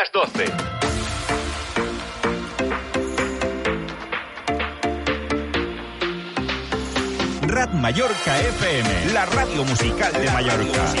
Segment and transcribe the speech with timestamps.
[0.00, 0.44] las 12.
[7.46, 10.94] Rad Mallorca FM, la radio musical de Mallorca.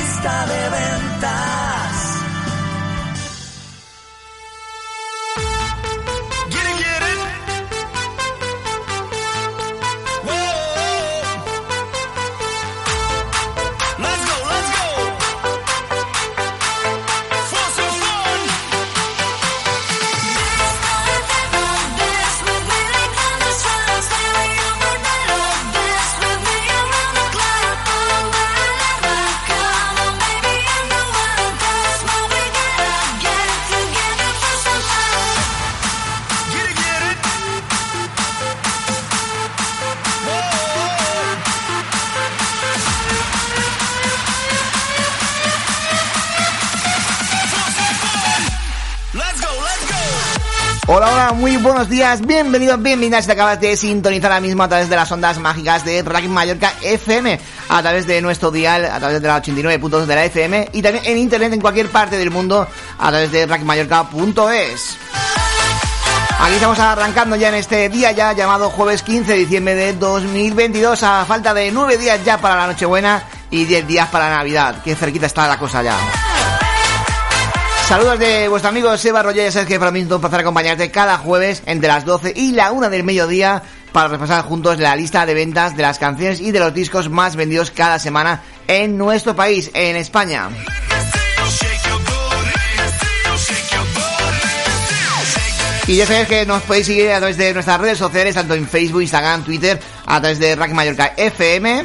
[0.00, 0.91] Lista de.
[52.20, 53.26] Bienvenidos, bienvenidas.
[53.26, 56.74] Te acabas de sintonizar ahora mismo a través de las ondas mágicas de Rack Mallorca
[56.82, 60.82] FM, a través de nuestro dial, a través de la 89.2 de la FM y
[60.82, 62.68] también en internet en cualquier parte del mundo
[62.98, 64.98] a través de rackmallorca.es.
[66.40, 71.02] Aquí estamos arrancando ya en este día ya llamado jueves 15 de diciembre de 2022
[71.04, 74.82] a falta de 9 días ya para la Nochebuena y 10 días para Navidad.
[74.84, 75.96] Qué cerquita está la cosa ya.
[77.92, 81.18] Saludos de vuestro amigo Seba Roger, ya que para mí es un placer acompañarte cada
[81.18, 83.62] jueves entre las 12 y la 1 del mediodía
[83.92, 87.36] para repasar juntos la lista de ventas de las canciones y de los discos más
[87.36, 90.48] vendidos cada semana en nuestro país, en España.
[95.86, 98.66] Y ya sabéis que nos podéis seguir a través de nuestras redes sociales, tanto en
[98.66, 101.84] Facebook, Instagram, Twitter, a través de Rack Mallorca FM.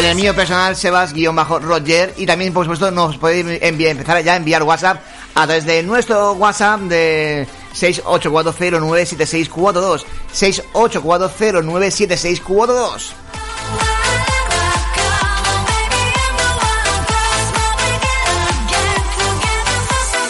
[0.00, 2.14] En el mío personal, Sebas-Roger.
[2.16, 5.02] Y también, por supuesto, nos podéis empezar ya a enviar WhatsApp
[5.34, 10.04] a través de nuestro WhatsApp de 684097642.
[10.32, 13.12] 684097642.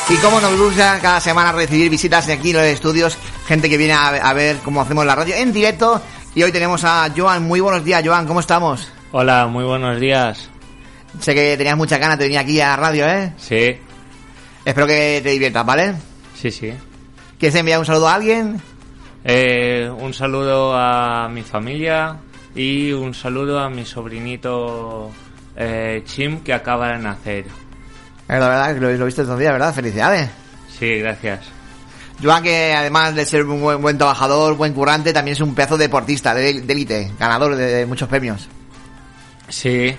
[0.09, 3.17] Y como nos gusta cada semana recibir visitas de aquí en los estudios,
[3.47, 6.03] gente que viene a ver cómo hacemos la radio en directo.
[6.35, 7.45] Y hoy tenemos a Joan.
[7.45, 8.27] Muy buenos días, Joan.
[8.27, 8.89] ¿Cómo estamos?
[9.13, 10.49] Hola, muy buenos días.
[11.21, 13.33] Sé que tenías mucha ganas de venir aquí a la radio, ¿eh?
[13.37, 13.77] Sí,
[14.65, 15.95] Espero que te diviertas, ¿vale?
[16.37, 16.73] sí, sí.
[17.39, 18.61] ¿Quieres enviar un saludo a alguien?
[19.25, 22.17] Eh, un saludo a mi familia
[22.55, 25.11] y un saludo a mi sobrinito
[25.57, 27.45] eh, Chim que acaba de nacer.
[27.47, 29.75] Eh, La verdad que lo, lo he visto estos días, ¿verdad?
[29.75, 30.31] Felicidades.
[30.79, 31.41] Sí, gracias.
[32.23, 35.79] Joan, que además de ser un buen, buen trabajador, buen currante, también es un pedazo
[35.79, 38.47] de deportista, de de élite, ganador de, de muchos premios.
[39.51, 39.95] Sí,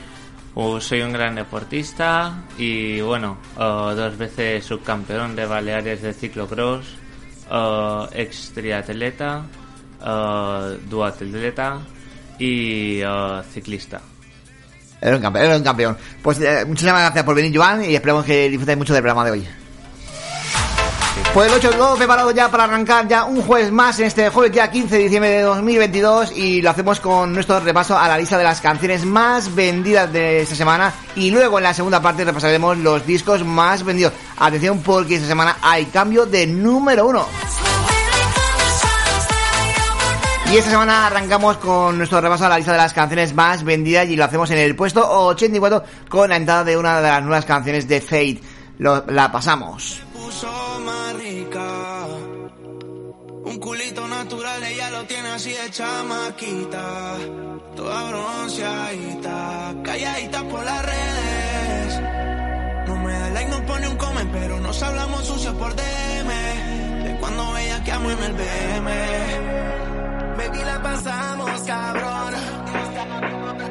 [0.56, 6.96] uh, soy un gran deportista y bueno, uh, dos veces subcampeón de Baleares de ciclocross,
[7.52, 9.44] uh, ex triatleta,
[10.02, 11.80] uh, duatleta
[12.40, 14.02] y uh, ciclista.
[15.02, 15.98] Era un campeón, era un campeón.
[16.22, 19.32] Pues eh, muchísimas gracias por venir, Joan, y esperemos que disfrutéis mucho del programa de
[19.32, 19.48] hoy.
[21.34, 24.52] Pues el 8 todo preparado ya para arrancar ya un jueves más en este jueves
[24.54, 28.38] ya 15 de diciembre de 2022 y lo hacemos con nuestro repaso a la lista
[28.38, 32.78] de las canciones más vendidas de esta semana y luego en la segunda parte repasaremos
[32.78, 34.12] los discos más vendidos.
[34.40, 37.26] Atención porque esta semana hay cambio de número uno.
[40.52, 44.06] Y esta semana arrancamos con nuestro repaso a la lista de las canciones más vendidas
[44.10, 47.46] y lo hacemos en el puesto 84 con la entrada de una de las nuevas
[47.46, 48.42] canciones de Fate.
[48.80, 50.02] Lo- la pasamos.
[50.32, 52.08] Puso más rica.
[53.44, 57.18] Un culito natural, ella lo tiene así de chamaquita.
[57.76, 62.02] Toda bronceadita, calladita por las redes.
[62.88, 67.04] No me da like, no pone un comen, pero nos hablamos sucio por DM.
[67.04, 68.90] De cuando ella que amo en el BM.
[70.38, 72.34] Baby, la pasamos, cabrón.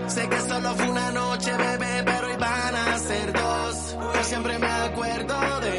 [0.08, 3.96] Sé que solo fue una noche, bebé, pero van a ser dos.
[4.14, 5.69] Yo siempre me acuerdo de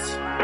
[0.00, 0.39] podcast.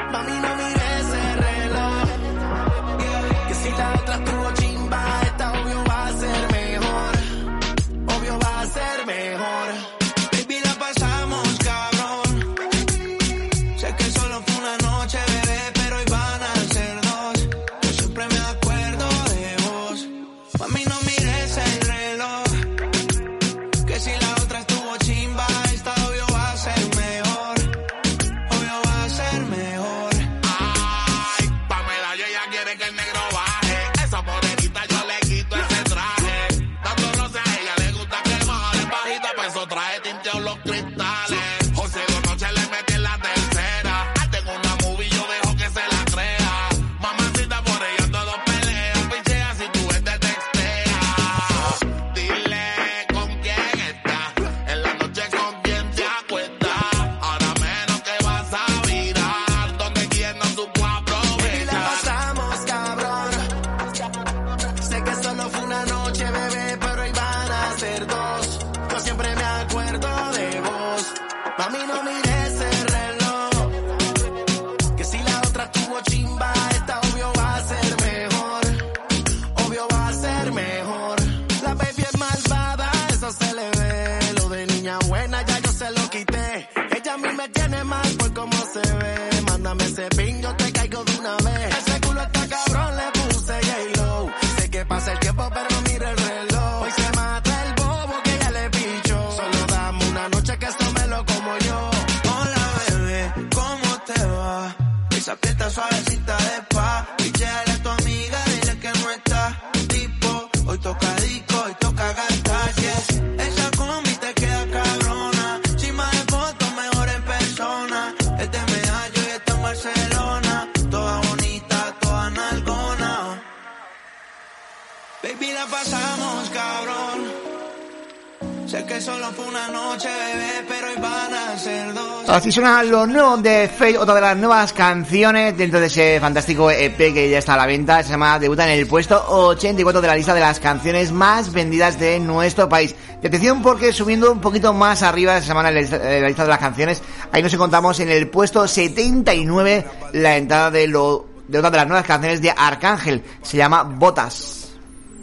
[132.56, 136.96] Suena lo nuevo de Fate, otra de las nuevas canciones dentro de ese fantástico EP
[136.96, 138.02] que ya está a la venta.
[138.02, 142.00] Se llama Debuta en el puesto 84 de la lista de las canciones más vendidas
[142.00, 142.94] de nuestro país.
[143.22, 146.58] Y atención porque subiendo un poquito más arriba esa semana en la lista de las
[146.58, 151.76] canciones, ahí nos encontramos en el puesto 79 la entrada de, lo, de otra de
[151.76, 153.22] las nuevas canciones de Arcángel.
[153.42, 154.70] Se llama Botas.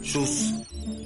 [0.04, 0.54] Sus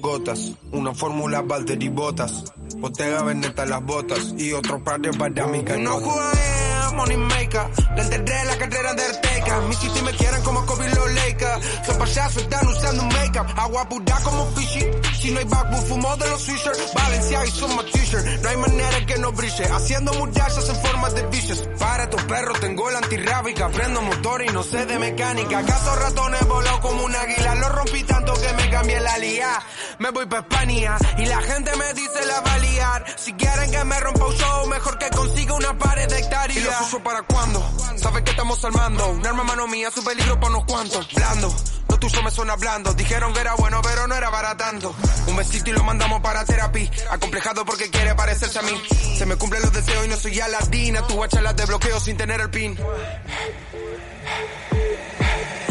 [0.01, 2.45] gotas, una fórmula Valtteri Botas,
[2.77, 5.77] Bottega Veneta las botas y otro par de Badamica.
[5.77, 6.69] No juega
[6.99, 7.63] money maker,
[7.95, 9.61] le enterré la carrera de Arteca.
[9.69, 11.87] Mis city me quieren como Kobe los Lakers.
[11.87, 14.85] Son payasos, están usando make-up, agua pura como fishy.
[15.21, 16.95] Si no hay backbook, fumo de los swishers.
[16.95, 19.65] Valencia y son my t-shirt, no hay manera que no brille.
[19.65, 21.69] Haciendo murallas en forma de biches.
[21.79, 25.65] Para tus perros tengo la antirrábica, prendo motor y no sé de mecánica.
[25.65, 29.61] Caso ratones voló como un águila, lo rompí tanto que me cambié la lía.
[29.99, 33.05] Me voy pa' España y la gente me dice la va a liar.
[33.17, 36.59] Si quieren que me rompa un show, mejor que consiga una pared de hectáreas.
[36.59, 37.61] ¿Y los uso para cuándo?
[37.97, 39.09] Saben que estamos armando.
[39.09, 41.09] Un arma mano mía, su peligro para unos cuantos.
[41.15, 41.53] Blando.
[41.89, 42.95] Lo tuyo me suena blando.
[42.95, 44.95] Dijeron que era bueno, pero no era baratando.
[45.27, 46.91] Un besito y lo mandamos para terapia.
[47.11, 48.83] Acomplejado porque quiere parecerse a mí.
[49.17, 51.07] Se me cumplen los deseos y no soy Aladina.
[51.07, 52.79] Tu guacha las desbloqueo sin tener el pin.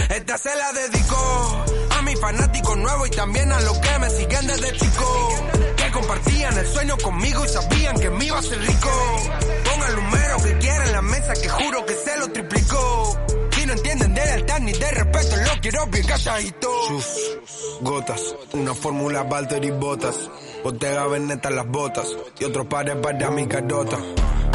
[0.09, 1.65] Esta se la dedicó
[1.97, 5.29] a mis fanáticos nuevos y también a los que me siguen desde chico.
[5.75, 8.89] Que compartían el sueño conmigo y sabían que me iba a ser rico.
[9.65, 13.36] Pongan el número que quieran en la mesa que juro que se lo triplicó.
[13.67, 16.69] No entienden de lealtad ni de respeto, lo quiero bien calladito.
[16.87, 17.37] Sus
[17.81, 20.29] gotas, una fórmula Valtteri Botas.
[20.63, 22.07] Bottega Veneta las botas
[22.39, 23.97] y otros pares para mi carota.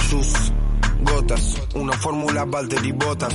[0.08, 0.32] Sus
[1.02, 3.34] gotas, una fórmula Valtteri Botas.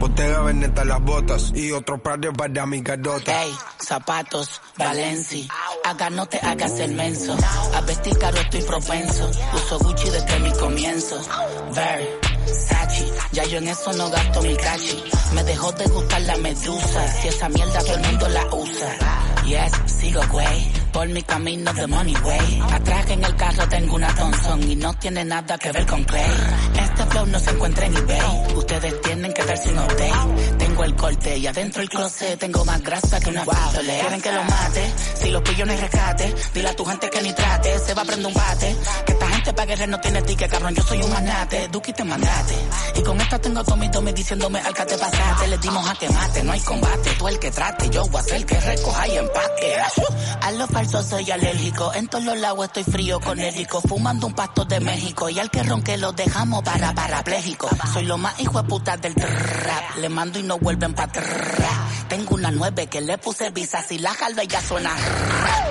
[0.00, 3.42] Bottega Veneta las botas y otros pares para mi carota.
[3.42, 5.46] Ey, zapatos, Valenci.
[5.84, 7.36] Acá no te hagas el menso.
[7.74, 9.30] A vestir caro estoy propenso.
[9.52, 11.20] Uso Gucci desde mi comienzo.
[12.48, 15.04] Versace, ya yo en eso no gasto mi cachi.
[15.34, 17.08] Me dejó de gustar la medusa.
[17.20, 18.96] Si esa mierda todo el mundo la usa.
[19.44, 20.72] Yes, sigo güey.
[20.92, 22.62] Por mi camino de money way.
[22.70, 26.30] Atrás en el carro tengo una Thompson y no tiene nada que ver con Clay.
[26.82, 28.54] Este flow no se encuentra en eBay.
[28.56, 30.64] Ustedes tienen que dar sin update.
[30.78, 33.94] Tengo el corte y adentro el closet tengo más grasa que una pistola.
[33.98, 36.32] Quieren que lo mate, si lo pillo no hay rescate.
[36.54, 38.76] Dile a tu gente que ni trate, se va a prender un bate.
[39.04, 41.66] Que esta gente pa' guerrer no tiene ticket, cabrón, yo soy un magnate.
[41.66, 42.54] Duki te mandate.
[42.94, 45.48] Y con esta tengo Tommy Tommy diciéndome al que te pasaste.
[45.48, 47.10] Les dimos a que mate, no hay combate.
[47.18, 49.74] Tú el que trate, yo voy a ser el que recoja y empate.
[50.42, 51.92] A lo falso soy alérgico.
[51.94, 53.40] En todos los lados estoy frío con.
[53.88, 55.28] Fumando un pasto de México.
[55.28, 57.68] Y al que ronque lo dejamos para parapléjico.
[57.92, 59.96] Soy lo más hijo de puta del trap.
[59.96, 61.24] Le mando y no vuelven para atrás.
[62.10, 63.80] Tengo una nueve que le puse visa.
[63.80, 64.90] Si la jalda ya suena.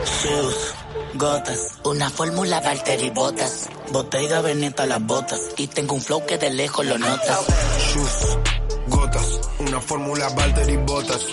[0.05, 0.73] Shoes,
[1.13, 1.59] gotas.
[1.83, 3.69] Una fórmula Valtteri Botas.
[3.91, 5.39] Bottega Veneta las botas.
[5.57, 7.39] Y tengo un flow que de lejos lo notas.
[7.93, 8.37] Sus
[8.87, 11.27] gotas, una fórmula Valtteri Botas.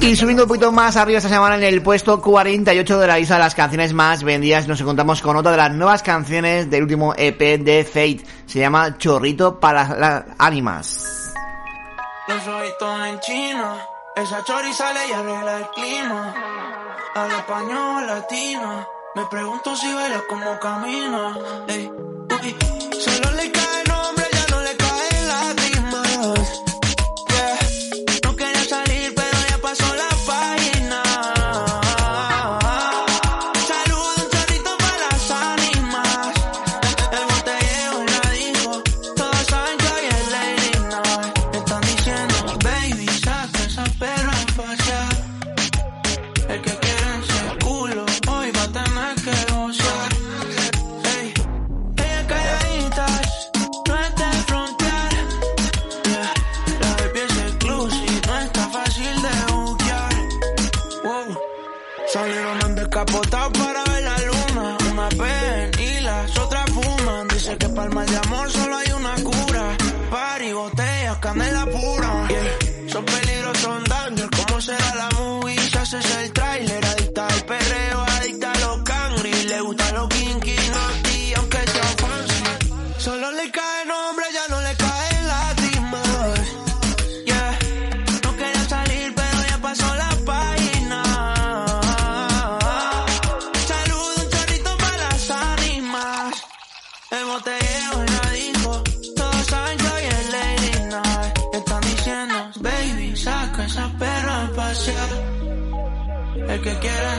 [0.00, 3.34] Y subiendo un poquito más arriba esta semana en el puesto 48 de la lista
[3.34, 7.14] de las canciones más vendidas, nos encontramos con otra de las nuevas canciones del último
[7.16, 8.24] EP de Fate.
[8.46, 11.15] Se llama Chorrito para las ánimas.
[12.28, 16.34] Los ojitos en China, esa chori sale y arregla el clima.
[17.14, 21.34] Al español latino, me pregunto si baila como camina.
[22.98, 23.52] Solo le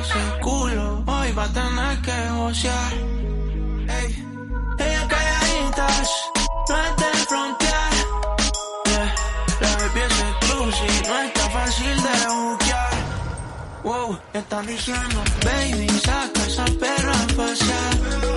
[0.01, 2.94] ese culo, hoy va a tener que gocear.
[4.00, 4.10] Ey.
[4.80, 6.10] Ella calladitas,
[6.70, 7.94] no es de frontear.
[8.86, 9.16] Yeah.
[9.62, 12.94] La baby es exclusive, no está fácil de buquear.
[13.84, 18.37] Wow, están diciendo, baby, saca esa perra a pasear.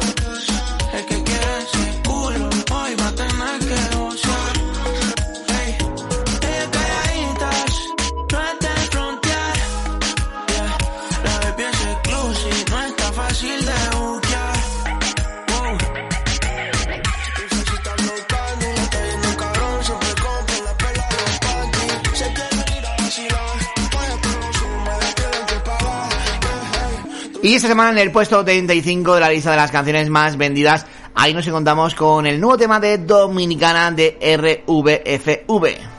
[27.43, 30.85] Y esta semana en el puesto 35 de la lista de las canciones más vendidas,
[31.15, 35.91] ahí nos encontramos con el nuevo tema de Dominicana de RVFV.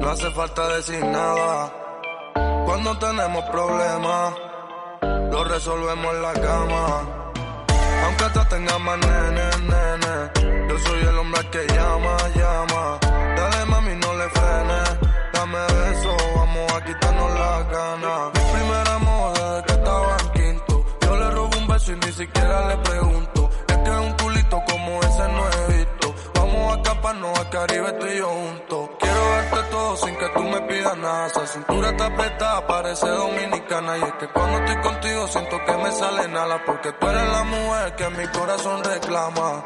[0.00, 1.72] No hace falta decir nada.
[2.64, 4.34] Cuando tenemos problemas,
[5.30, 7.08] lo resolvemos en la cama.
[8.04, 10.68] Aunque tú tengas más nene, nene.
[10.68, 12.99] Yo soy el hombre que llama, llama.
[15.32, 18.30] Dame beso, vamos a quitarnos la gana.
[18.34, 20.84] Mi primer amor desde que estaba en quinto.
[21.00, 23.50] Yo le robo un beso y ni siquiera le pregunto.
[23.68, 26.14] Es que un culito como ese no he visto.
[26.34, 28.90] Vamos a escaparnos al Caribe tú y yo juntos.
[29.00, 31.26] Quiero darte todo sin que tú me pidas nada.
[31.26, 33.98] Esa cintura está apretada, parece dominicana.
[33.98, 36.62] Y es que cuando estoy contigo siento que me sale nada.
[36.66, 39.64] Porque tú eres la mujer que mi corazón reclama.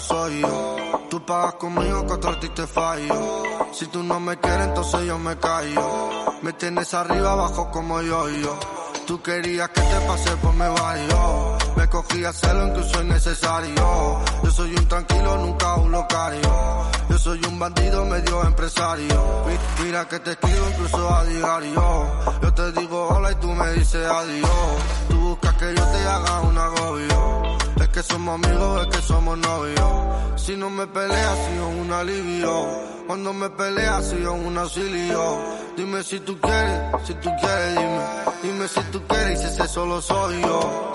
[0.00, 0.76] Soy yo.
[1.10, 3.42] Tú pagas conmigo que te fallo.
[3.72, 5.88] Si tú no me quieres, entonces yo me callo.
[6.42, 8.58] Me tienes arriba, abajo como yo yo.
[9.06, 11.56] Tú querías que te pase por me barrio.
[11.76, 14.20] Me cogí a celo incluso innecesario.
[14.44, 16.50] Yo soy un tranquilo, nunca un locario.
[17.08, 19.44] Yo soy un bandido medio empresario.
[19.46, 22.06] Mi- Mira que te escribo incluso a diario.
[22.42, 24.50] Yo te digo hola y tú me dices adiós.
[25.08, 27.47] Tú buscas que yo te haga un agobio.
[27.92, 30.40] Que somos amigos, es que somos novios.
[30.40, 32.66] Si no me peleas, sigo un alivio.
[33.06, 35.38] Cuando me peleas, sigo un auxilio.
[35.76, 38.00] Dime si tú quieres, si tú quieres, dime.
[38.42, 40.92] Dime si tú quieres y si ese solo soy yo.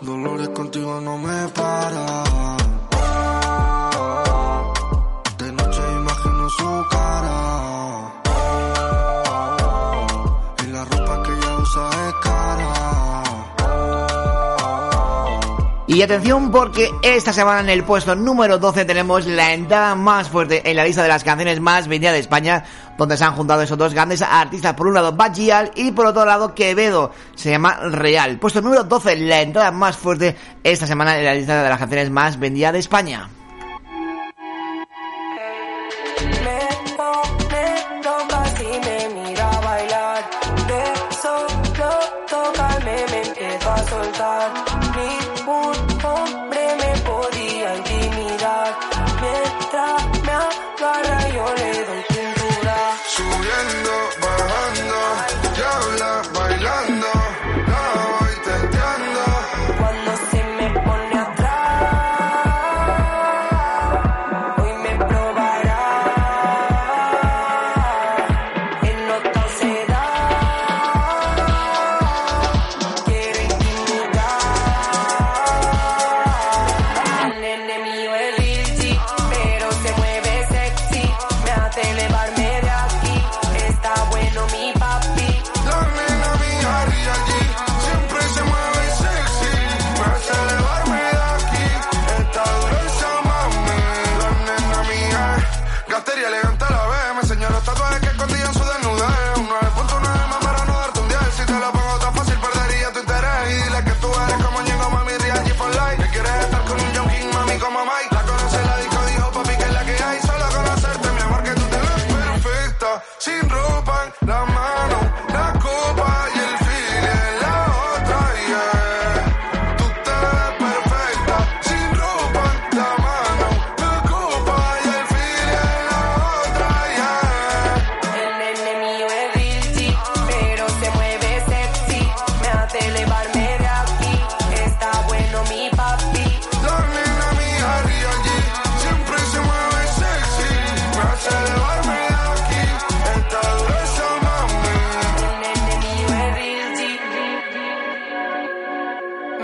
[0.00, 2.59] Dolores contigo no me para.
[15.92, 20.70] Y atención porque esta semana en el puesto número 12 tenemos la entrada más fuerte
[20.70, 22.62] en la lista de las canciones más vendidas de España,
[22.96, 26.24] donde se han juntado esos dos grandes artistas, por un lado Bajial y por otro
[26.24, 28.38] lado Quevedo, se llama Real.
[28.38, 32.08] Puesto número 12, la entrada más fuerte esta semana en la lista de las canciones
[32.08, 33.28] más vendidas de España.
[44.94, 45.39] Me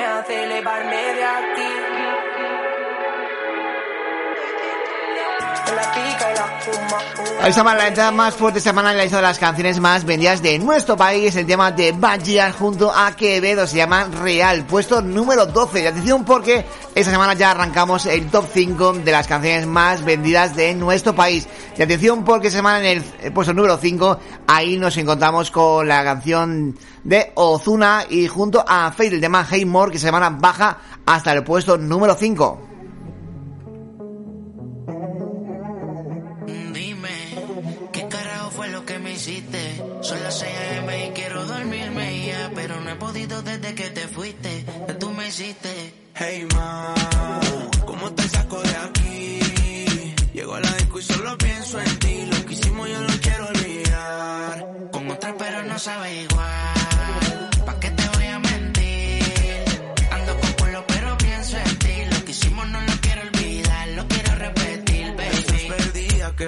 [0.06, 0.62] hace de
[1.25, 1.95] aquí.
[5.76, 10.07] La pica y la entrada más fuerte semana en la lista de las canciones más
[10.07, 11.37] vendidas de nuestro país.
[11.37, 15.83] El tema de Bajia junto a Quevedo se llama Real, puesto número 12.
[15.83, 20.57] Y atención porque esta semana ya arrancamos el top 5 de las canciones más vendidas
[20.57, 21.46] de nuestro país.
[21.77, 25.87] Y atención porque esta semana en el eh, puesto número 5 ahí nos encontramos con
[25.87, 26.74] la canción
[27.05, 31.35] de Ozuna y junto a Fade el tema Hey More que se llama baja hasta
[31.35, 32.65] el puesto número 5.
[45.38, 46.94] Hey ma,
[47.85, 49.38] ¿cómo te saco de aquí?
[50.33, 52.25] Llego a la disco y solo pienso en ti.
[52.25, 54.66] Lo que hicimos yo lo quiero olvidar.
[54.92, 56.65] Con otra pero no sabe igual.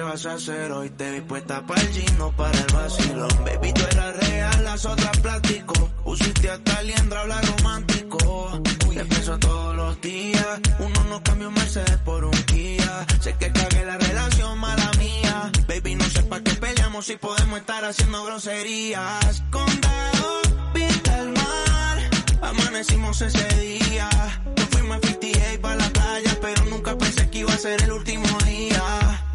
[0.09, 0.89] Vas a hacer hoy?
[0.89, 3.29] Te vi puesta para el gym, no para el vacilón.
[3.45, 5.73] Baby, tú eras real, las otras plástico.
[6.03, 8.61] Usiste hasta liendra, habla romántico.
[8.93, 10.59] Te pienso todos los días.
[10.79, 13.05] Uno no cambia un Mercedes por un Kia.
[13.21, 15.51] Sé que cagué la relación, mala mía.
[15.67, 19.43] Baby, no sé pa' qué peleamos si podemos estar haciendo groserías.
[19.51, 20.41] Condado,
[20.73, 21.97] pinta el mar.
[22.41, 24.09] Amanecimos ese día.
[24.57, 27.91] Nos fuimos a 58 para la playa, pero nunca pensé que iba a ser el
[27.91, 29.28] último día.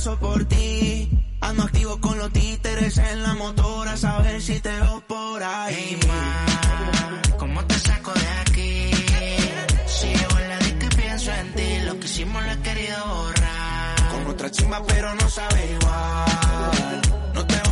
[0.00, 1.10] Paso por ti.
[1.42, 5.74] Ando activo con los títeres en la motora, a saber si te veo por ahí.
[5.76, 8.90] Hey, ma, ¿cómo te saco de aquí?
[9.86, 14.10] Si llevo la y pienso en ti, lo que hicimos lo he querido borrar.
[14.10, 17.00] Con otra chimba, pero no sabe igual.
[17.34, 17.69] No te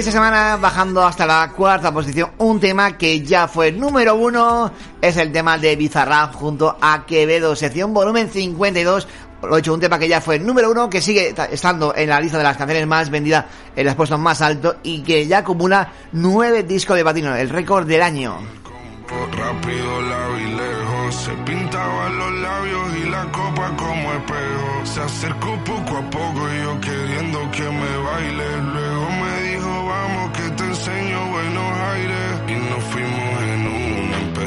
[0.00, 5.16] esta semana bajando hasta la cuarta posición, un tema que ya fue número uno, es
[5.18, 9.06] el tema de Bizarrap junto a Quevedo, sección volumen 52.
[9.42, 12.08] Lo he hecho, un tema que ya fue número uno, que sigue ta- estando en
[12.10, 13.44] la lista de las canciones más vendidas
[13.76, 17.86] en los puestos más altos y que ya acumula nueve discos de platino, el récord
[17.86, 18.36] del año.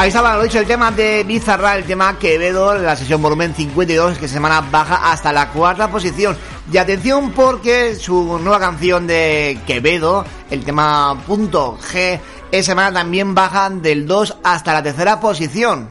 [0.00, 4.16] Ahí estaba, lo dicho, el tema de Bizarra, el tema Quevedo, la sesión volumen 52,
[4.16, 6.38] que semana baja hasta la cuarta posición.
[6.72, 12.18] Y atención porque su nueva canción de Quevedo, el tema punto G,
[12.50, 15.90] esa semana también bajan del 2 hasta la tercera posición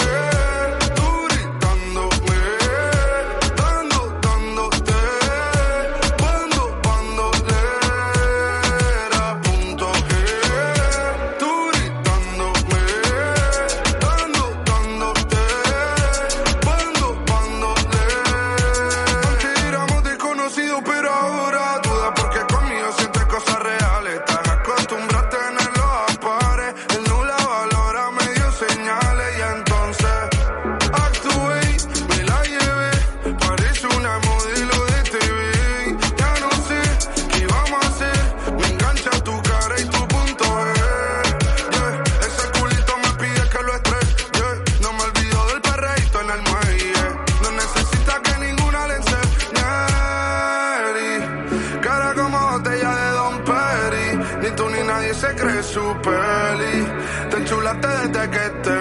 [55.73, 56.85] su peli.
[57.29, 58.79] Te enchulaste desde que te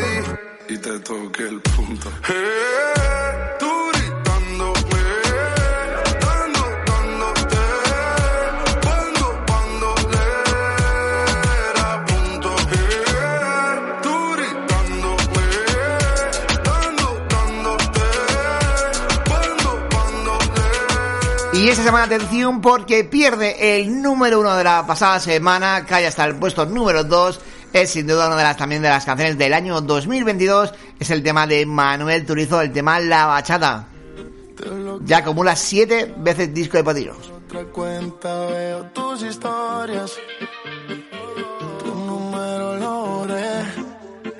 [0.00, 2.08] di y te toqué el punto.
[21.64, 26.26] Y esta semana atención porque pierde el número uno de la pasada semana, cae hasta
[26.26, 27.40] el puesto número 2
[27.72, 30.74] es sin duda una de las también de las canciones del año 2022.
[31.00, 33.88] Es el tema de Manuel Turizo, el tema La Bachata.
[35.06, 37.32] Ya acumula siete veces disco de patinos.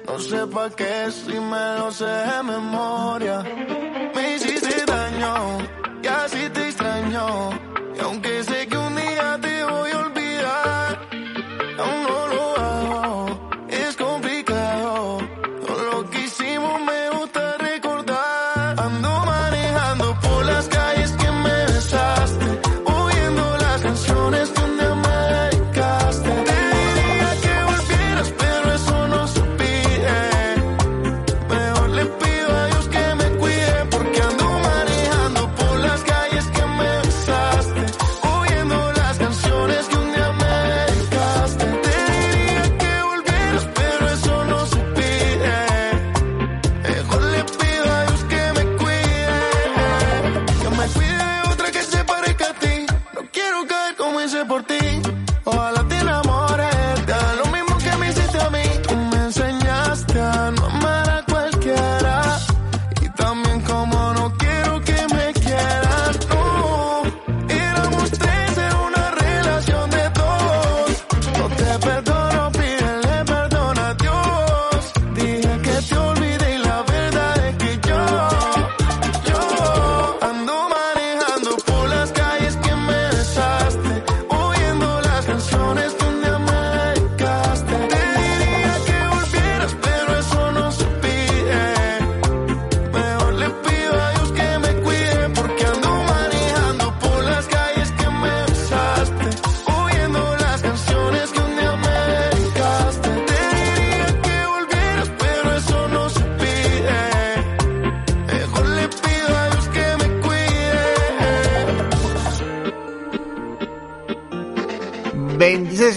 [0.07, 3.43] No sé pa' qué si me lo sé memoria
[7.15, 7.51] sueño.
[7.97, 8.64] Y aunque se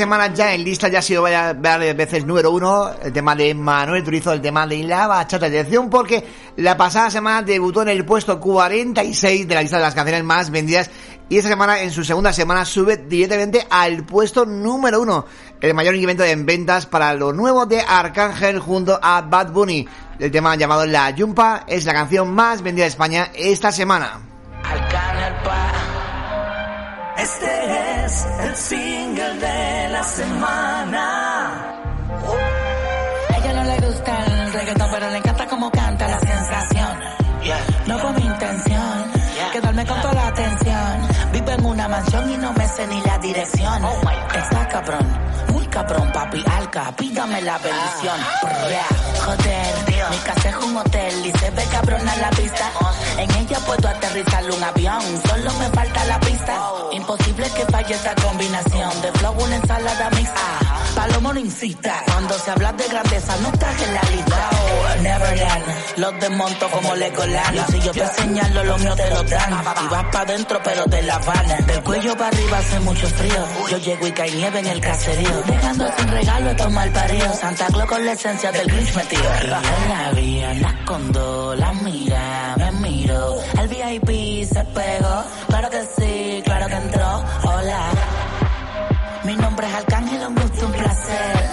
[0.07, 3.53] semanas ya en lista, ya ha sido varias, varias veces número uno, el tema de
[3.53, 5.47] Manuel Turizo, el tema de la bachata.
[5.47, 9.93] Atención porque la pasada semana debutó en el puesto 46 de la lista de las
[9.93, 10.89] canciones más vendidas
[11.27, 15.25] y esta semana, en su segunda semana, sube directamente al puesto número uno,
[15.59, 19.85] el mayor incremento en ventas para lo nuevo de Arcángel junto a Bad Bunny.
[20.19, 24.21] El tema llamado La Yumpa es la canción más vendida de España esta semana.
[27.17, 27.56] Este
[28.07, 31.03] es el single de la semana.
[33.29, 36.87] A ella no le gusta el reggaetón, pero le encanta cómo canta la sensación.
[37.85, 39.11] No fue mi intención
[39.51, 41.07] quedarme con toda la atención.
[41.33, 43.83] Vivo en una mansión y no me sé ni la dirección.
[44.35, 45.07] Está cabrón,
[45.77, 48.19] cabrón, papi alca, pídame la bendición.
[48.41, 48.87] Brrra,
[49.25, 52.71] Joder, mi casa es un hotel y se ve cabrón a la vista.
[53.17, 56.53] En ella puedo aterrizar un avión, solo me falta la pista.
[56.93, 60.77] Imposible que falle esta combinación de flow, una ensalada mixta.
[60.95, 64.49] Palomo no incita, cuando se habla de grandeza no estás en la lista.
[65.01, 65.65] Neverland,
[65.97, 67.55] los desmonto como Legoland.
[67.55, 69.53] Y si yo te señalo, lo mío te lo dan.
[69.83, 71.65] Y vas pa' dentro, pero te la van.
[71.67, 73.47] Del cuello para arriba hace mucho frío.
[73.69, 75.43] Yo llego y cae nieve en el caserío.
[75.67, 76.93] Dejando sin regalo estos mal.
[77.41, 79.23] Santa Claus con la esencia del Grinch metido.
[79.49, 83.35] La vía, la escondo, la mira, me miro.
[83.59, 85.25] El VIP se pegó.
[85.49, 87.23] Claro que sí, claro que entró.
[87.43, 87.81] Hola.
[89.25, 91.49] Mi nombre es Arcángel, un gusto, un placer.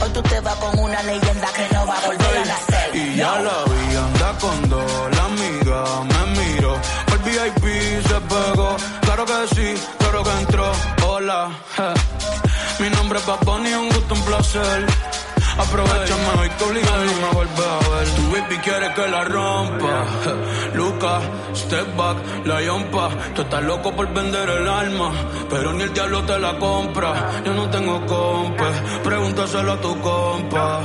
[0.00, 2.96] Hoy tú te vas con una leyenda que no va a volver a nacer.
[2.96, 6.80] Y ya la vi, anda con dos, la amiga me miró.
[7.12, 10.72] El VIP se pegó, claro que sí, claro que entró.
[11.06, 11.50] Hola,
[13.14, 14.86] nombre es un gusto, un placer.
[15.58, 18.08] Aprovechame hoy que obligado no me vuelve a ver.
[18.08, 20.06] Tu baby quiere que la rompa.
[20.24, 20.76] je.
[20.76, 21.20] Luca,
[21.54, 23.10] step back, la yompa.
[23.34, 25.10] Tú estás loco por vender el alma,
[25.50, 27.42] pero ni el diablo te la compra.
[27.44, 28.70] Yo no tengo compa,
[29.02, 30.80] pregúntaselo a tu compa.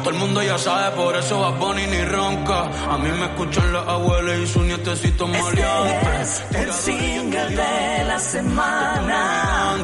[0.00, 2.70] Todo el mundo ya sabe, por eso va Bunny ni ronca.
[2.90, 6.44] A mí me escuchan las abuelas y sus nietecitos maleantes.
[6.54, 9.76] El single de la semana.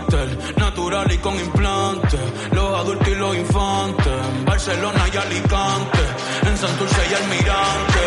[0.87, 2.17] Y con implante.
[2.53, 4.07] Los adultos y los infantes.
[4.07, 5.99] En Barcelona y Alicante.
[6.47, 8.01] En Santurce y Almirante.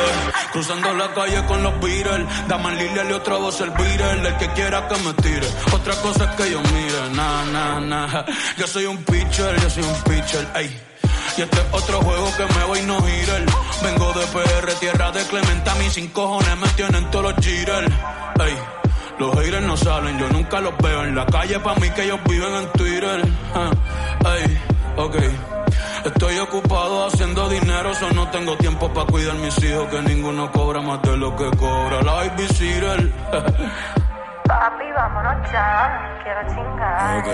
[0.54, 2.26] Cruzando la calle con los Beatles.
[2.48, 4.30] Daman Lilia y otra voz el Beatle.
[4.30, 5.48] El que quiera que me tire.
[5.74, 7.16] Otra cosa es que yo mire.
[7.16, 8.26] Na, na, na.
[8.58, 10.48] Yo soy un pitcher, yo soy un pitcher.
[10.56, 10.82] Ey.
[11.38, 13.44] Y este es otro juego que me voy no girar.
[13.84, 15.76] Vengo de PR, tierra de Clementa.
[15.76, 17.92] Mis sin cojones me tienen todos los jitters.
[18.40, 18.89] Ey.
[19.20, 21.60] Los haters no salen, yo nunca los veo en la calle.
[21.60, 23.22] Pa' mí que ellos viven en Twitter.
[24.26, 24.58] Ey,
[24.96, 25.16] ok.
[26.06, 30.80] Estoy ocupado haciendo dinero, so no tengo tiempo para cuidar mis hijos, que ninguno cobra
[30.80, 32.48] más de lo que cobra la Ivy.
[34.50, 36.20] Papi, vámonos ya.
[36.24, 37.20] Quiero chingar.
[37.20, 37.28] ok,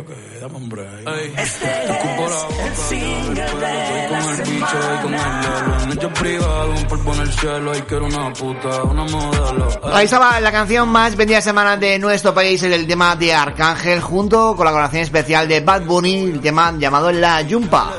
[0.00, 0.10] ok,
[0.42, 1.08] dame un break.
[1.08, 4.42] Ey, Este te ocupo la boca, el single después que de estoy la con el
[4.42, 5.82] bicho y con el lelo.
[5.82, 9.68] En hecho privado, un polvo en el cielo, y quiero una puta, una modelo.
[9.94, 14.54] Ahí estaba la canción más vendida semana de nuestro país, el tema de Arcángel, junto
[14.54, 17.92] con la colaboración especial de Bad Bunny, el tema llamado La Yumpa.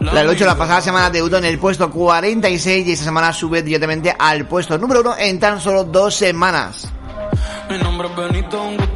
[0.00, 4.14] La lucha la pasada semana debutó en el puesto 46 y esta semana sube directamente
[4.18, 6.90] al puesto número 1 en tan solo dos semanas.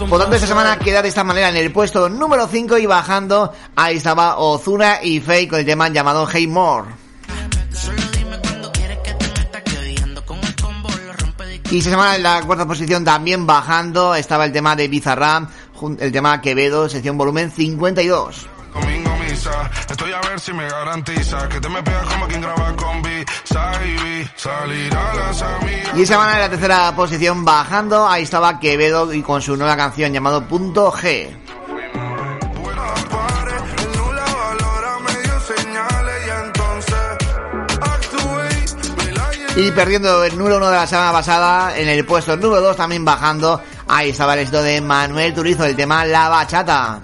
[0.08, 0.48] Por tanto, esta placer.
[0.48, 5.02] semana queda de esta manera en el puesto número 5 y bajando, ahí estaba Ozuna
[5.02, 6.88] y Faye con el tema llamado Hey More.
[11.70, 15.96] Y esta semana en la cuarta posición también bajando estaba el tema de Bizarram, jun-
[16.00, 18.46] el tema Quevedo, sección volumen 52.
[19.56, 22.76] Domingo misa, estoy a ver si me garantiza que te me pegas como quien graba
[22.76, 25.96] con B, Saibi, salir a las amigas.
[25.96, 29.76] Y esta semana en la tercera posición bajando, ahí estaba Quevedo y con su nueva
[29.76, 31.28] canción llamado Punto G.
[39.58, 43.06] Y perdiendo el número uno de la semana pasada, en el puesto número 2 también
[43.06, 47.00] bajando, ahí estaba el éxito de Manuel Turizo, el tema La Bachata.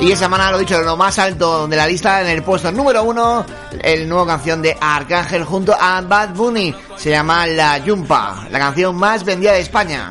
[0.00, 3.02] Y esa semana, lo dicho, lo más alto de la lista, en el puesto número
[3.02, 3.44] uno,
[3.82, 8.96] el nuevo canción de Arcángel junto a Bad Bunny, se llama La Yumpa, la canción
[8.96, 10.10] más vendida de España.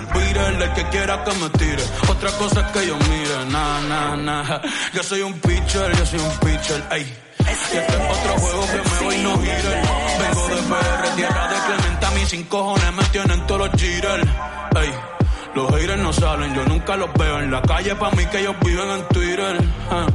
[12.47, 15.19] Cojones me tienen todos los.
[15.56, 18.56] Los haters no salen, yo nunca los veo en la calle, pa' mí que ellos
[18.64, 19.58] viven en Twitter,
[19.90, 20.08] ah,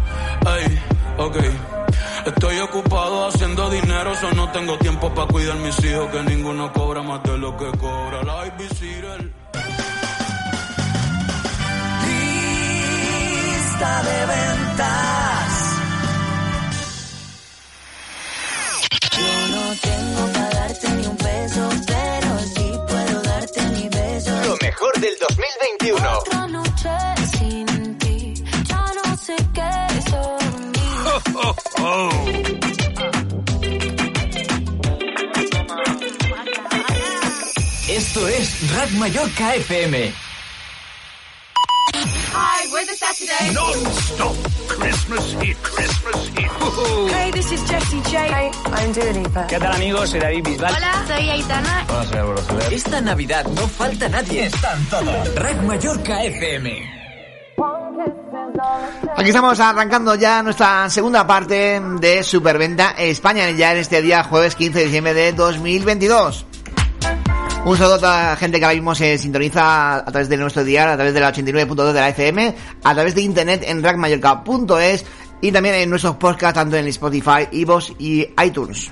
[0.58, 0.78] ey,
[1.18, 1.36] ok.
[2.26, 7.02] Estoy ocupado haciendo dinero, so no tengo tiempo para cuidar mis hijos, que ninguno cobra
[7.02, 9.30] más de lo que cobra la babysitter.
[12.06, 15.50] Lista de ventas.
[19.16, 21.68] Yo no tengo para darte ni un peso,
[24.64, 26.18] mejor del 2021.
[26.18, 26.90] Otra noche
[27.36, 29.72] sin ti, ya no sé qué
[30.10, 30.86] son mí.
[37.88, 40.14] Esto es Rack Mallorca FM.
[42.36, 43.54] Hi, we're the Saturday.
[43.54, 44.34] Non-stop
[44.66, 46.50] Christmas hit, Christmas hit.
[47.14, 48.16] Hey, this is Jessie J.
[48.26, 49.46] Hey, I'm Dua Lipa.
[49.46, 50.10] ¿Qué tal amigos?
[50.10, 50.74] Soy David Bisbal.
[50.74, 51.86] Hola, soy Aitana.
[51.88, 52.72] Hola, soy Álvaro Soler.
[52.72, 54.46] Esta Navidad no falta nadie.
[54.46, 55.34] Están todos.
[55.36, 56.94] Rack Mallorca FM.
[59.16, 64.56] Aquí estamos arrancando ya nuestra segunda parte de Superventa España, ya en este día jueves
[64.56, 66.46] 15 de diciembre de 2022.
[67.66, 70.62] Un saludo a toda la gente que ahora mismo se sintoniza a través de nuestro
[70.64, 75.06] diario, a través de la 89.2 de la FM, a través de internet en rackmallorca.es
[75.40, 78.90] y también en nuestros podcasts tanto en Spotify, Evox y iTunes.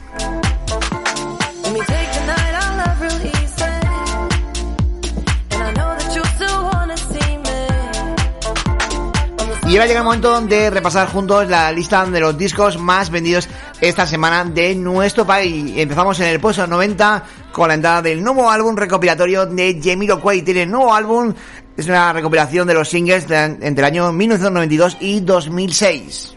[9.72, 13.48] Y ahora llega el momento de repasar juntos la lista de los discos más vendidos
[13.80, 15.72] esta semana de nuestro país.
[15.74, 20.42] Empezamos en el puesto 90 con la entrada del nuevo álbum recopilatorio de Jamiroquai.
[20.42, 21.32] Tiene nuevo álbum,
[21.74, 26.36] es una recopilación de los singles entre el año 1992 y 2006.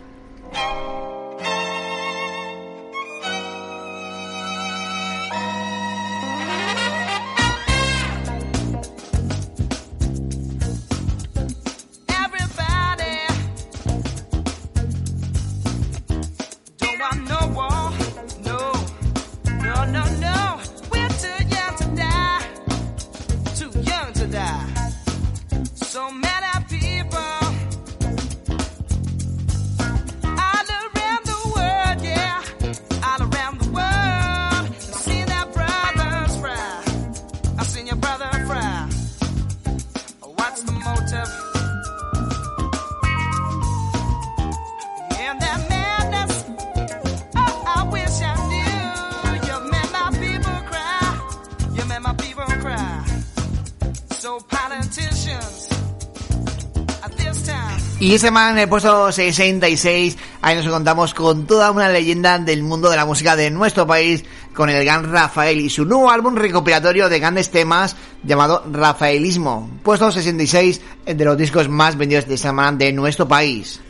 [58.06, 62.62] Y ese man en el puesto 66, ahí nos encontramos con toda una leyenda del
[62.62, 66.36] mundo de la música de nuestro país, con el gran Rafael y su nuevo álbum
[66.36, 69.72] recopilatorio de grandes temas llamado Rafaelismo.
[69.82, 73.82] Puesto 66 de los discos más vendidos de esta semana de nuestro país.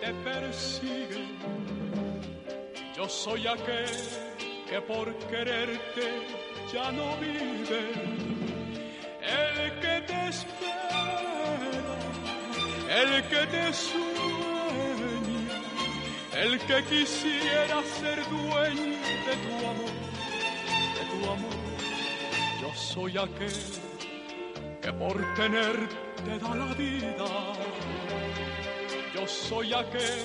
[0.00, 1.34] te persigue.
[2.96, 3.90] Yo soy aquel
[4.70, 6.22] que por quererte
[6.72, 8.36] ya no vive.
[9.26, 10.95] El que te espera,
[12.88, 14.06] el que te sueña,
[16.36, 19.94] el que quisiera ser dueño de tu amor,
[20.94, 21.56] de tu amor.
[22.62, 23.52] Yo soy aquel
[24.82, 27.24] que por tenerte da la vida.
[29.14, 30.24] Yo soy aquel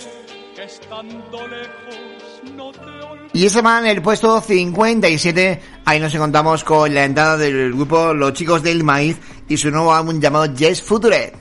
[0.55, 3.30] que estando lejos no te olvida.
[3.34, 8.14] Y ese man en el puesto 57, ahí nos encontramos con la entrada del grupo
[8.14, 11.34] Los Chicos del Maíz y su nuevo álbum llamado Yes Future.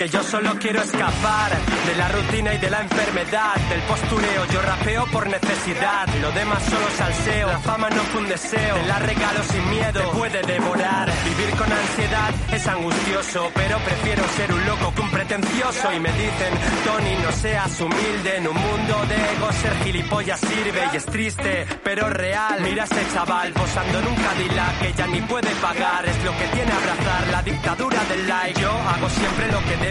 [0.00, 1.52] Que yo solo quiero escapar
[1.86, 4.46] de la rutina y de la enfermedad, del postureo.
[4.50, 7.48] Yo rapeo por necesidad, lo demás solo salseo.
[7.48, 10.00] La fama no fue un deseo, te la regalo sin miedo.
[10.00, 15.10] Te puede devorar, vivir con ansiedad es angustioso, pero prefiero ser un loco que un
[15.10, 15.92] pretencioso.
[15.92, 16.52] Y me dicen,
[16.86, 18.36] Tony, no seas humilde.
[18.38, 22.58] En un mundo de ego, ser gilipollas sirve y es triste, pero real.
[22.62, 26.08] Mira a este chaval posando en un Cadillac que ya ni puede pagar.
[26.08, 28.60] Es lo que tiene abrazar la dictadura del like.
[28.62, 29.89] Yo hago siempre lo que debo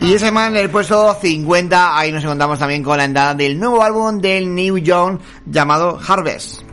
[0.00, 3.58] Y ese man en el puesto 50, ahí nos encontramos también con la entrada del
[3.58, 6.65] nuevo álbum del New Young llamado Harvest.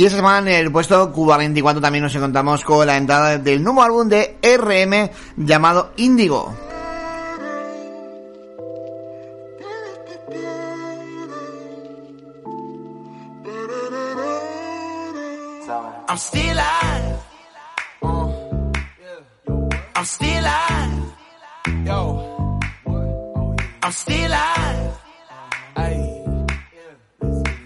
[0.00, 3.62] Y esta semana en el puesto Cuba 24 también nos encontramos con la entrada del
[3.62, 6.54] nuevo álbum de RM llamado Índigo.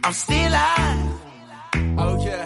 [0.07, 1.04] I'm still alive.
[1.98, 2.46] Oh yeah.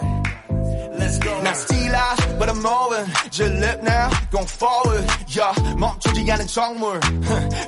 [0.98, 1.30] Let's go.
[1.42, 3.06] 난 still alive, but I'm moving.
[3.30, 5.04] Just live now, going forward.
[5.28, 7.00] Yeah, 멈추지 않은 정물.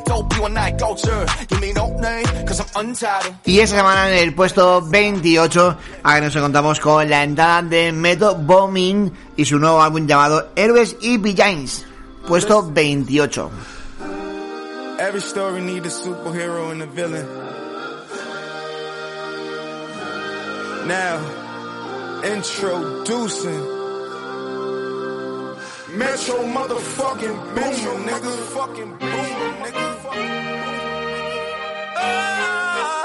[0.07, 1.27] 도피와 나의 culture.
[1.49, 3.35] Give me no name, cause I'm untitled.
[3.47, 8.35] Y esta semana en el puesto 28, ahora nos encontramos con la entrada de Meto
[8.37, 11.85] Bombing y su nuevo álbum llamado Héroes y Villains,
[12.27, 13.51] puesto 28.
[14.99, 17.27] Every story need a superhero and a villain.
[20.87, 21.19] Now,
[22.24, 23.82] introducing
[25.98, 28.32] Metro motherfucking Metro nigga.
[28.56, 29.86] Fucking boomer, nigga.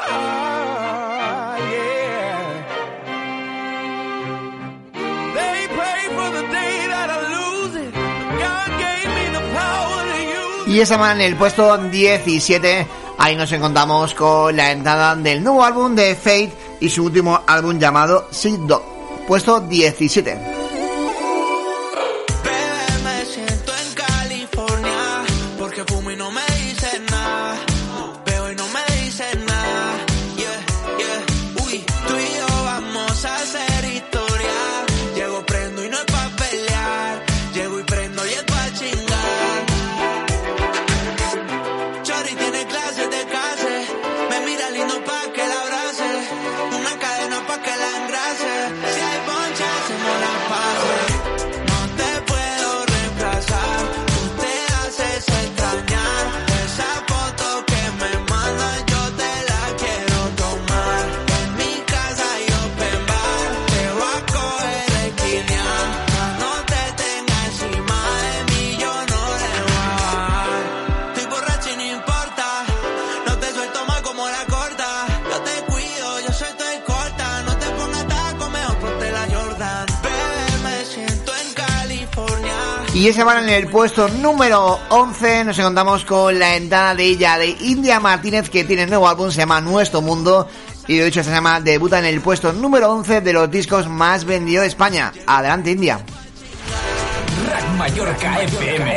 [0.08, 2.46] Ah, yeah.
[5.34, 7.92] They pray for the day that I lose it.
[8.38, 10.18] God gave me the power to
[10.62, 12.86] use Y esta semana en el puesto 17,
[13.18, 17.78] ahí nos encontramos con la entrada del nuevo álbum de Fate y su último álbum
[17.78, 18.82] llamado Sick Dog,
[19.26, 20.55] puesto 17.
[83.16, 87.98] Semana en el puesto número 11 nos encontramos con la entrada de ella, de India
[87.98, 90.46] Martínez, que tiene nuevo álbum, se llama Nuestro Mundo.
[90.86, 94.26] Y de hecho esta semana debuta en el puesto número 11 de los discos más
[94.26, 95.14] vendidos de España.
[95.26, 95.98] Adelante India.
[97.48, 98.92] Rack Mallorca FM.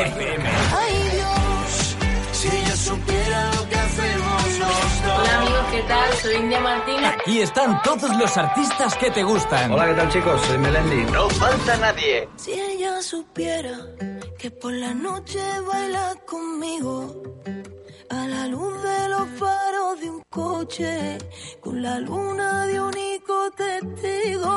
[0.77, 1.95] Ay Dios,
[2.33, 5.17] si ella supiera lo que hacemos los dos.
[5.17, 6.13] Hola amigos, ¿qué tal?
[6.21, 7.13] Soy India Martínez.
[7.21, 9.71] Aquí están todos los artistas que te gustan.
[9.71, 10.41] Hola, ¿qué tal chicos?
[10.45, 11.09] Soy Melendi.
[11.13, 12.27] No falta nadie.
[12.35, 13.71] Si ella supiera
[14.39, 16.95] que por la noche baila conmigo.
[18.09, 21.17] A la luz de los faros de un coche
[21.59, 24.53] con la luna de único testigo.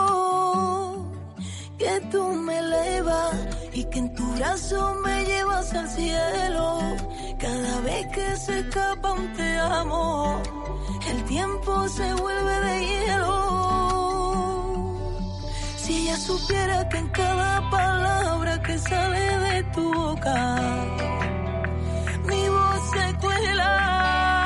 [1.79, 3.35] Que tú me elevas
[3.73, 6.79] y que en tu brazo me llevas al cielo.
[7.41, 10.41] Cada vez que se escapa un te amo
[11.11, 13.82] el tiempo se vuelve de hielo
[15.83, 20.57] si ella supiera que en cada palabra que sale de tu boca,
[22.25, 24.42] mi voz se cuela.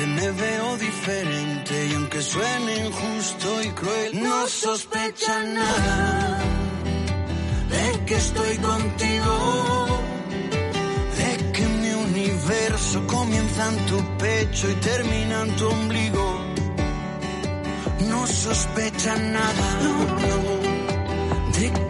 [0.00, 1.86] Miente, me veo diferente.
[1.86, 6.38] Y aunque suene injusto y cruel, no sospecha nada
[7.68, 9.86] de que estoy contigo.
[11.16, 16.40] De que mi universo comienza en tu pecho y termina en tu ombligo.
[18.08, 19.80] No sospecha nada.
[21.58, 21.70] De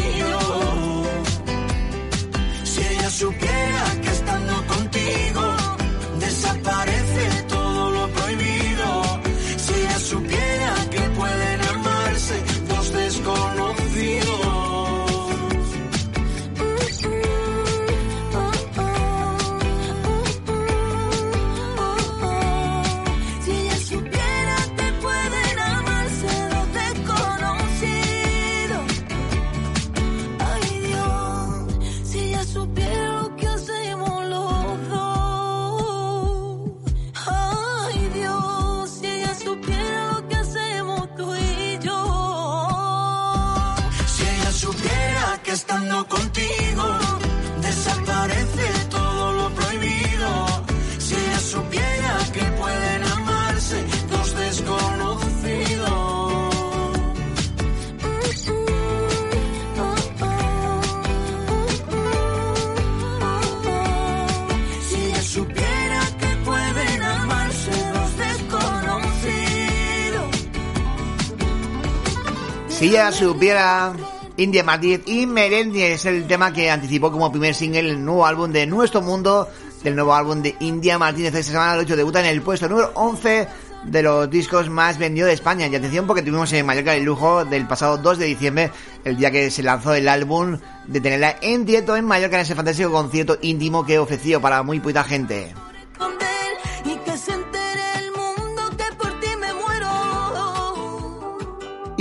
[72.81, 73.93] Si ya supiera
[74.37, 78.51] India Martínez y Melendi es el tema que anticipó como primer single el nuevo álbum
[78.51, 79.47] de Nuestro Mundo,
[79.83, 81.35] del nuevo álbum de India Martínez.
[81.35, 83.47] Esta semana el 8 debuta en el puesto número 11
[83.83, 85.67] de los discos más vendidos de España.
[85.67, 88.71] Y atención porque tuvimos en Mallorca el lujo del pasado 2 de diciembre,
[89.05, 90.57] el día que se lanzó el álbum,
[90.87, 94.79] de tenerla en directo en Mallorca en ese fantástico concierto íntimo que ofreció para muy
[94.79, 95.53] poquita gente.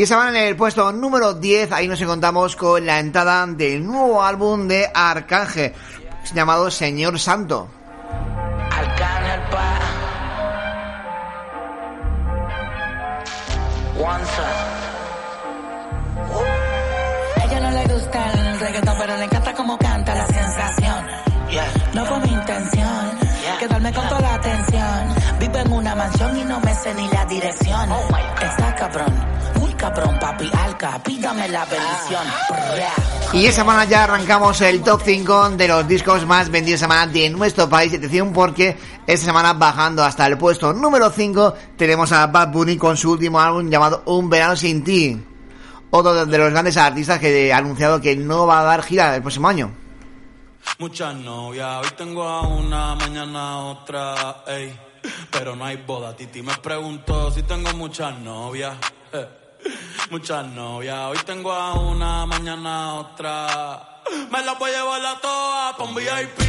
[0.01, 4.23] Y semana en el puesto número 10, ahí nos encontramos con la entrada del nuevo
[4.23, 5.75] álbum de Arcángel,
[6.33, 7.69] llamado Señor Santo.
[8.71, 9.79] Arcángel pa.
[13.99, 14.43] Once.
[17.37, 21.07] A ella no le gusta el reggaetón, pero le encanta como canta la sensación.
[21.93, 23.19] No fue mi intención
[23.59, 25.15] quedarme con toda la atención.
[25.39, 27.91] Vivo en una mansión y no me sé ni la dirección.
[28.41, 29.15] Está cabrón,
[29.81, 32.23] cabrón, papi alca, pídame la bendición.
[33.33, 37.31] Y esa semana ya arrancamos el top 5 de los discos más vendidos semana de
[37.31, 37.95] nuestro país.
[37.95, 38.77] Atención porque
[39.07, 43.41] esta semana bajando hasta el puesto número 5 tenemos a Bad Bunny con su último
[43.41, 45.19] álbum llamado Un verano sin ti.
[45.91, 49.23] Otro de los grandes artistas que ha anunciado que no va a dar gira el
[49.23, 49.73] próximo año.
[50.79, 54.79] Muchas novias, hoy tengo a una, mañana a otra, ey.
[55.31, 58.77] Pero no hay boda, Titi me preguntó si tengo muchas novias.
[59.13, 59.27] eh.
[60.11, 64.03] Muchas novias, hoy tengo a una, mañana otra.
[64.31, 66.41] Me las voy a llevar a todas pa' un VIP,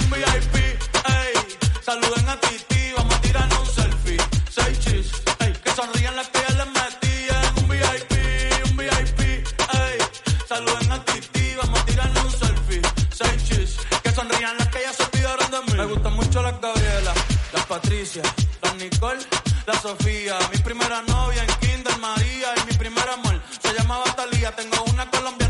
[0.00, 1.58] un VIP, ey.
[1.82, 4.18] Saluden a Titi, vamos a tirarnos un selfie.
[4.50, 5.52] Seis chis, ey.
[5.64, 8.12] Que sonrían las que les metí en un VIP,
[8.70, 9.98] un VIP, ey.
[10.46, 12.82] Saluden a Titi, vamos a tirarnos un selfie.
[13.10, 15.78] Seis chis, que sonrían las que ya se olvidaron de mí.
[15.78, 17.14] Me gustan mucho las Gabriela,
[17.52, 18.22] las Patricia,
[18.62, 19.24] las Nicole,
[19.66, 20.38] la Sofía.
[20.52, 22.55] Mi primera novia en Kinder María
[24.56, 25.45] Tengo una colombiana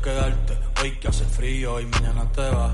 [0.00, 2.72] quieres quedarte, hoy que hace frío y mañana te vas.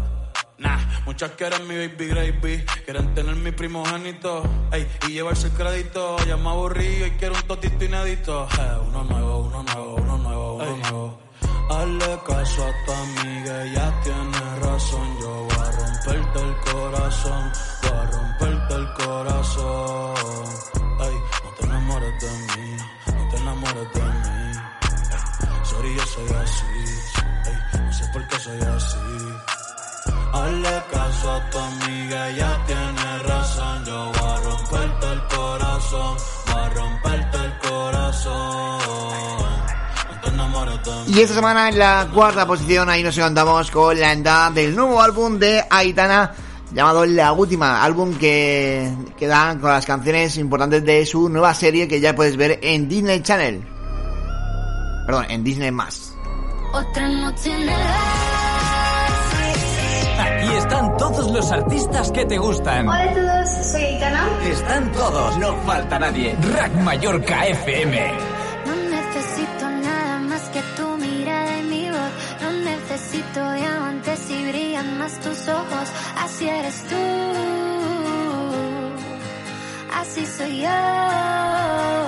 [0.59, 4.43] Nah, muchas quieren mi baby gravy, quieren tener mi primogénito,
[4.73, 6.17] ey, y llevarse el crédito.
[6.27, 8.49] Ya me aburrí y quiero un totito inédito.
[8.59, 11.19] Eh, uno nuevo, uno nuevo, uno nuevo, uno nuevo.
[11.71, 15.19] Hazle caso a tu amiga, ella tiene razón.
[15.21, 17.53] Yo voy a romperte el corazón,
[17.83, 20.45] voy a romperte el corazón.
[21.01, 21.15] Ey,
[21.45, 24.59] no te enamores de mí, no te enamores de mí.
[25.41, 26.65] Ey, sorry, yo soy así,
[37.45, 38.89] el corazón.
[41.07, 45.01] Y esta semana en la cuarta posición ahí nos encontramos con la entrada del nuevo
[45.01, 46.33] álbum de Aitana
[46.73, 51.89] llamado La Última, álbum que, que dan con las canciones importantes de su nueva serie
[51.89, 53.67] que ya puedes ver en Disney Channel.
[55.07, 55.71] Perdón, en Disney.
[56.73, 57.69] Otra noche en el
[60.21, 62.89] Aquí están todos los artistas que te gustan.
[62.89, 64.29] Hola a todos, soy Aitana.
[64.45, 66.37] Están todos, no falta nadie.
[66.55, 68.13] Rack Mallorca FM.
[68.67, 72.13] No necesito nada más que tu mirada y mi voz.
[72.43, 75.89] No necesito diamantes si brillan más tus ojos.
[76.23, 76.97] Así eres tú.
[79.95, 80.61] Así soy.
[80.63, 82.08] Yo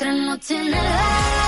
[0.00, 1.39] Otra noche en el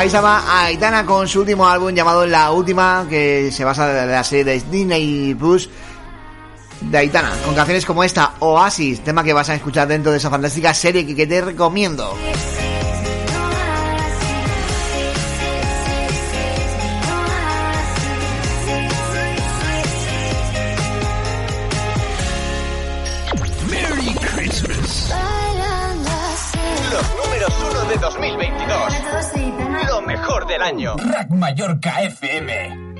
[0.00, 4.24] Ahí estaba Aitana con su último álbum llamado La Última, que se basa de la
[4.24, 5.68] serie de Disney Plus
[6.80, 10.30] de Aitana, con canciones como esta, Oasis, tema que vas a escuchar dentro de esa
[10.30, 12.16] fantástica serie que te recomiendo.
[30.60, 30.96] Del año.
[30.96, 32.90] Rack Mallorca FM.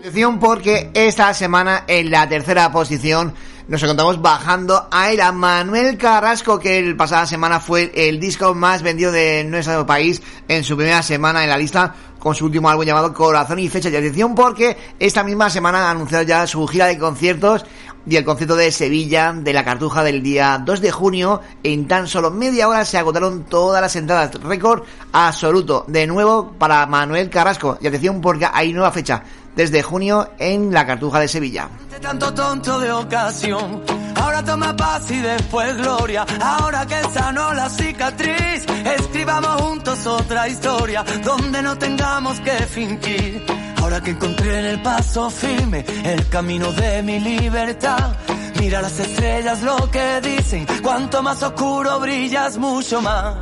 [0.00, 3.34] Atención porque esta semana en la tercera posición
[3.68, 8.82] nos encontramos bajando a era Manuel Carrasco que el pasada semana fue el disco más
[8.82, 12.84] vendido de nuestro país en su primera semana en la lista con su último álbum
[12.84, 13.88] llamado Corazón y Fecha.
[13.88, 17.64] Y atención porque esta misma semana ha anunciado ya su gira de conciertos
[18.08, 21.40] y el concierto de Sevilla de la Cartuja del día 2 de junio.
[21.62, 24.32] En tan solo media hora se agotaron todas las entradas.
[24.42, 25.84] Récord absoluto.
[25.88, 27.78] De nuevo para Manuel Carrasco.
[27.80, 29.22] Y atención porque hay nueva fecha.
[29.56, 31.68] Desde junio en la Cartuja de Sevilla.
[31.90, 33.82] De tanto tonto de ocasión.
[34.16, 36.26] Ahora toma paz y después gloria.
[36.40, 38.66] Ahora que sanó la cicatriz,
[38.98, 43.75] escribamos juntos otra historia donde no tengamos que fingir.
[43.86, 48.16] Ahora que encontré en el paso firme el camino de mi libertad.
[48.58, 50.66] Mira las estrellas lo que dicen.
[50.82, 53.36] Cuanto más oscuro brillas, mucho más.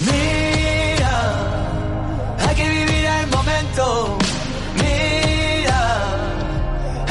[0.00, 1.14] Mira,
[2.46, 4.18] hay que vivir el momento.
[4.74, 5.80] Mira,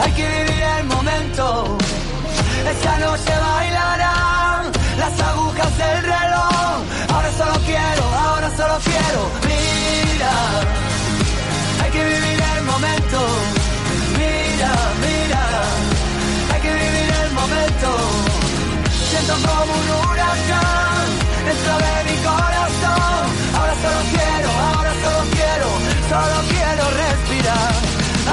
[0.03, 1.77] hay que vivir el momento.
[2.69, 5.38] Esta noche bailarán las agujas
[19.47, 21.05] como un huracán
[21.45, 23.23] dentro de mi corazón.
[23.57, 25.67] Ahora solo quiero, ahora solo quiero,
[26.09, 27.73] solo quiero respirar.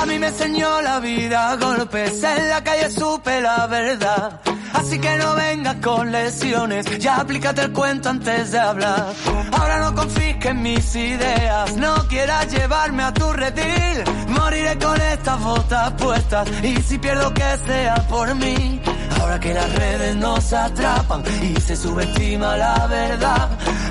[0.02, 4.40] A mí me enseñó la vida golpes, en la calle supe la verdad.
[4.72, 9.06] Así que no vengas con lesiones, ya aplícate el cuento antes de hablar.
[9.52, 14.04] Ahora no confisques mis ideas, no quieras llevarme a tu redil.
[14.28, 18.80] Moriré con estas botas puestas y si pierdo que sea por mí.
[19.20, 23.48] Ahora que las redes nos atrapan y se subestima la verdad.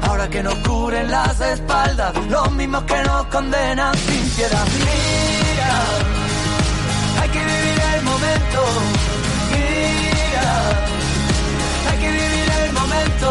[0.08, 4.66] Ahora que nos cubren las espaldas, los mismos que nos condenan sin piedad.
[4.80, 5.72] Mira,
[7.22, 8.60] hay que vivir el momento.
[9.52, 10.50] Mira,
[11.90, 13.28] hay que vivir el momento.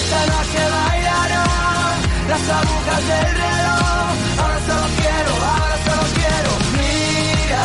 [0.00, 1.96] Esta noche bailarán
[2.28, 4.10] las agujas del reloj.
[4.40, 6.50] Ahora solo quiero, ahora solo quiero.
[6.78, 7.64] Mira,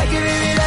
[0.00, 0.57] hay que vivir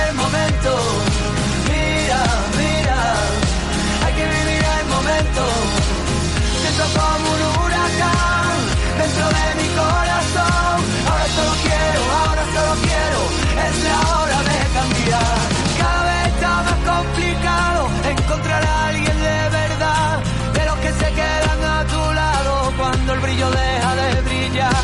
[5.34, 8.58] Siento como un huracán
[9.00, 10.78] dentro de mi corazón.
[11.08, 13.20] Ahora solo quiero, ahora solo quiero,
[13.66, 15.38] es la hora de cambiar.
[15.80, 17.80] Cada vez está más complicado
[18.12, 20.20] encontrar a alguien de verdad,
[20.54, 24.84] de los que se quedan a tu lado cuando el brillo deja de brillar.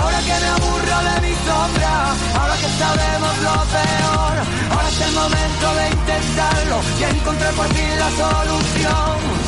[0.00, 1.94] Ahora que me aburro de mi sombra,
[2.38, 4.34] ahora que sabemos lo peor,
[4.70, 9.47] ahora es el momento de intentarlo y encontrar por fin la solución.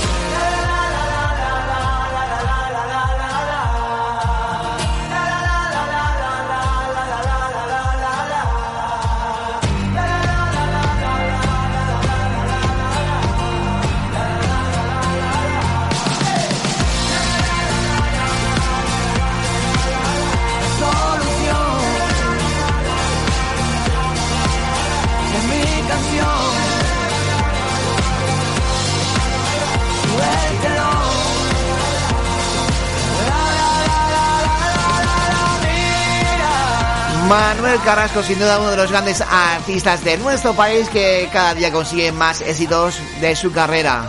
[37.31, 41.71] Manuel Carrasco, sin duda uno de los grandes artistas de nuestro país que cada día
[41.71, 44.09] consigue más éxitos de su carrera.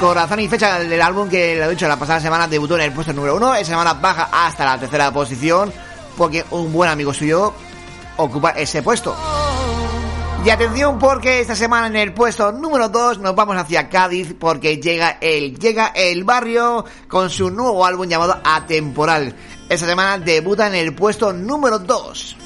[0.00, 2.92] Corazón y fecha del álbum que lo he dicho la pasada semana debutó en el
[2.92, 5.72] puesto número uno, esta semana baja hasta la tercera posición
[6.16, 7.54] porque un buen amigo suyo
[8.16, 9.16] ocupa ese puesto.
[10.46, 14.76] Y atención porque esta semana en el puesto número 2 nos vamos hacia Cádiz porque
[14.76, 19.34] llega el, llega el barrio con su nuevo álbum llamado Atemporal.
[19.68, 22.45] Esta semana debuta en el puesto número 2.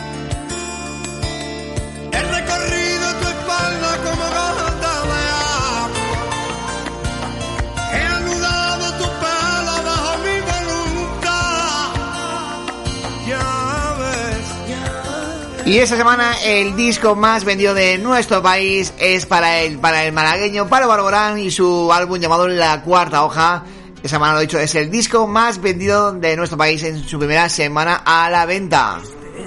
[15.71, 20.11] Y esta semana el disco más vendido de nuestro país es para el, para el
[20.11, 23.63] malagueño Pablo Barborán y su álbum llamado La Cuarta Hoja.
[24.03, 27.17] Esa semana lo he dicho, es el disco más vendido de nuestro país en su
[27.17, 28.99] primera semana a la venta.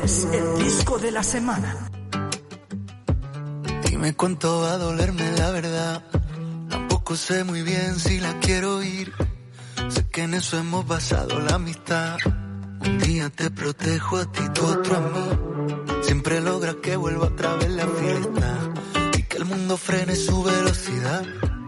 [0.02, 1.90] Es el disco de la semana.
[3.86, 6.02] Dime cuánto va a dolerme la verdad.
[6.70, 9.12] Tampoco sé muy bien si la quiero oír.
[9.90, 12.16] Sé que en eso hemos basado la amistad.
[12.80, 15.43] Un día te protejo a ti, tú otro a mí.
[16.06, 18.72] Siempre logras que vuelva otra vez la fiesta.
[19.18, 21.24] Y que el mundo frene su velocidad.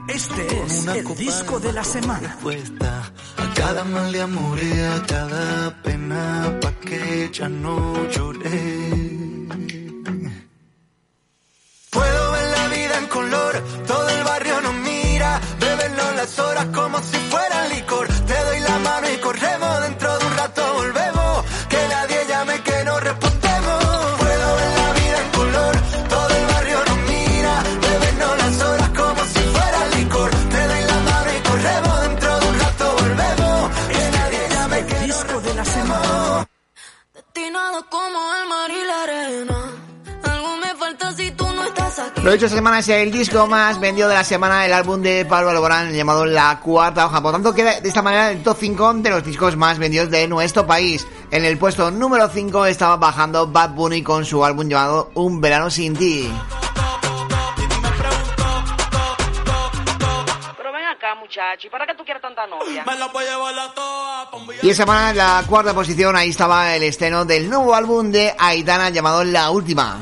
[0.09, 2.20] Este es el disco de la semana.
[2.20, 8.91] respuesta a cada mal de amor y a cada pena pa' que ya no lloré.
[11.91, 16.99] Puedo ver la vida en color, todo el barrio nos mira, bebernos las horas como
[17.03, 17.45] si fueran
[42.27, 45.24] Lo dicho, esta semana es el disco más vendido de la semana, el álbum de
[45.27, 47.22] Pablo Alborán llamado La Cuarta Hoja.
[47.22, 50.27] Por tanto, queda de esta manera el top 5 de los discos más vendidos de
[50.27, 51.07] nuestro país.
[51.31, 55.70] En el puesto número 5 estaba bajando Bad Bunny con su álbum llamado Un Verano
[55.70, 56.29] Sin Ti.
[60.57, 62.83] Pero ven acá, muchacho, ¿y para qué tú quieres tanta novia?
[62.85, 65.72] Me la voy a llevar la toa pa' un Y esa semana en la cuarta
[65.72, 70.01] posición, ahí estaba el estreno del nuevo álbum de Aitana llamado La Última.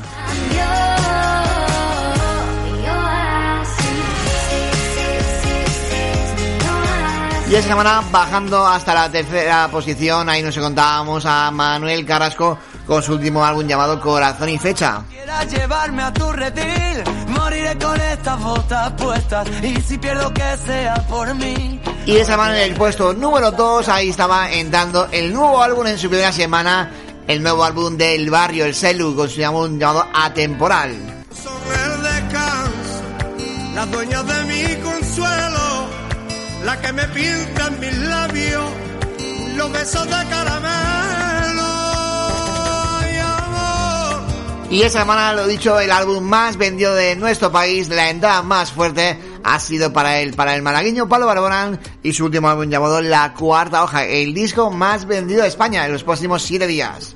[7.47, 13.03] Y esa semana bajando hasta la tercera posición, ahí nos encontrábamos a Manuel Carrasco con
[13.03, 15.03] su último álbum llamado Corazón y Fecha.
[15.09, 19.47] Quieras llevarme a tu redil, moriré con estas botas puestas.
[19.61, 21.79] Y si pierdo que sea por mí.
[22.07, 25.99] Y esa semana en el puesto número 2, ahí estaba entrando el nuevo álbum en
[25.99, 26.91] su primera semana,
[27.27, 30.91] el nuevo álbum del barrio, el Celu, con su álbum llamado Atemporal.
[30.91, 33.03] el descanso,
[33.75, 35.74] las dueñas de mi consuelo,
[36.65, 38.63] la que me pintan mis labios,
[39.55, 41.63] los besos de caramelo.
[42.99, 44.23] Ay, amor.
[44.71, 48.71] Y esa semana, lo dicho, el álbum más vendido de nuestro país, la entrada más
[48.71, 52.99] fuerte, ha sido para él, para el malagueño Pablo Barborán y su último álbum llamado
[53.01, 57.15] La Cuarta Hoja, el disco más vendido de España en los próximos siete días.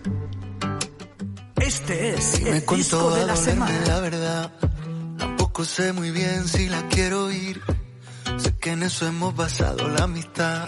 [1.60, 3.80] Este es Me el cuento disco de la semana.
[3.88, 4.52] la verdad.
[5.18, 7.62] Tampoco sé muy bien si la quiero ir.
[8.38, 10.66] Sé que en eso hemos basado la amistad.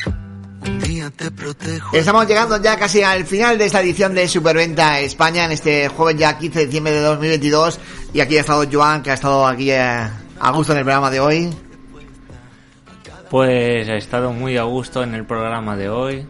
[0.66, 1.96] Un día te protejo.
[1.96, 6.20] Estamos llegando ya casi al final de esta edición de Superventa España en este jueves
[6.20, 7.80] ya 15 de diciembre de 2022
[8.14, 9.80] y aquí ha estado Joan que ha estado aquí eh,
[10.40, 11.50] a gusto en el programa de hoy.
[13.30, 16.28] Pues he estado muy a gusto en el programa de hoy.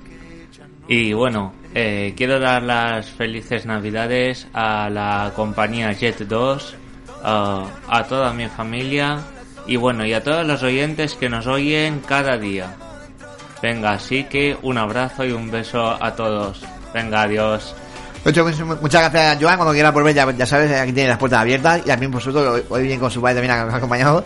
[0.88, 6.76] Y bueno, eh, quiero dar las felices navidades a la compañía Jet 2,
[7.24, 9.20] a- a toda mi familia
[9.68, 12.76] y bueno, y a todos los oyentes que nos oyen cada día.
[13.62, 16.62] Venga, así que un abrazo y un beso a todos.
[16.94, 17.76] Venga, adiós.
[18.26, 21.80] Mucho- muchas gracias Joan, cuando quiera volver ya, ya sabes, aquí tiene las puertas abiertas
[21.84, 24.24] y también por supuesto hoy, bien con su padre también acompañado.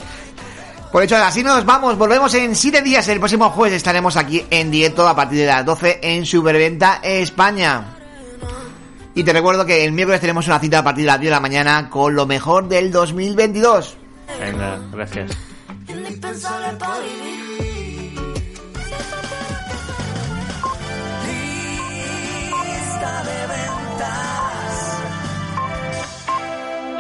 [0.92, 4.72] Por hecho, así nos vamos, volvemos en 7 días, el próximo jueves estaremos aquí en
[4.72, 7.84] directo a partir de las 12 en Superventa España.
[9.14, 11.36] Y te recuerdo que el miércoles tenemos una cita a partir de las 10 de
[11.36, 13.98] la mañana con lo mejor del 2022.
[14.40, 15.32] Venga, gracias.
[15.88, 17.45] Indispensable para.